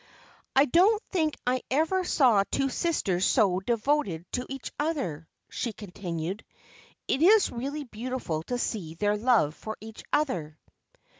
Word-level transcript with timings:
"I 0.55 0.65
don't 0.65 0.99
think 1.11 1.37
I 1.45 1.61
ever 1.69 2.03
saw 2.03 2.43
two 2.49 2.69
sisters 2.69 3.23
so 3.23 3.59
devoted 3.59 4.25
to 4.31 4.47
each 4.49 4.71
other," 4.79 5.27
she 5.51 5.73
continued. 5.73 6.43
"It 7.07 7.21
is 7.21 7.51
really 7.51 7.83
beautiful 7.83 8.41
to 8.45 8.57
see 8.57 8.95
their 8.95 9.15
love 9.15 9.53
for 9.53 9.77
each 9.79 10.03
other." 10.11 10.57